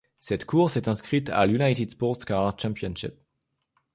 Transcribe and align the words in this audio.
Cette 0.17 0.45
course 0.45 0.77
est 0.77 0.87
inscrite 0.87 1.29
à 1.29 1.45
l'United 1.45 1.91
SportsCar 1.91 2.59
Championship. 2.59 3.13